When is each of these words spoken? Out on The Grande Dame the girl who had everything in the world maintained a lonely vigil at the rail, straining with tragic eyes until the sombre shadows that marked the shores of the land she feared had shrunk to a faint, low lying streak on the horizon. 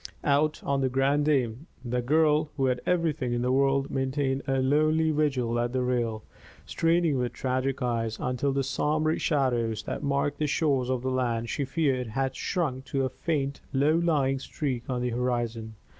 Out 0.23 0.63
on 0.63 0.81
The 0.81 0.89
Grande 0.89 1.25
Dame 1.25 1.67
the 1.85 2.01
girl 2.01 2.49
who 2.57 2.65
had 2.65 2.81
everything 2.87 3.33
in 3.33 3.43
the 3.43 3.51
world 3.51 3.91
maintained 3.91 4.41
a 4.47 4.59
lonely 4.59 5.11
vigil 5.11 5.59
at 5.59 5.73
the 5.73 5.83
rail, 5.83 6.23
straining 6.65 7.19
with 7.19 7.33
tragic 7.33 7.83
eyes 7.83 8.17
until 8.19 8.51
the 8.51 8.63
sombre 8.63 9.19
shadows 9.19 9.83
that 9.83 10.01
marked 10.01 10.39
the 10.39 10.47
shores 10.47 10.89
of 10.89 11.03
the 11.03 11.11
land 11.11 11.51
she 11.51 11.65
feared 11.65 12.07
had 12.07 12.35
shrunk 12.35 12.85
to 12.85 13.05
a 13.05 13.09
faint, 13.09 13.61
low 13.73 13.93
lying 13.95 14.39
streak 14.39 14.89
on 14.89 15.03
the 15.03 15.11
horizon. 15.11 15.75